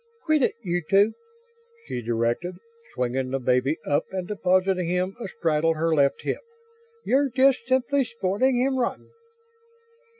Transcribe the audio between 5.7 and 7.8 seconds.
her left hip. "You're just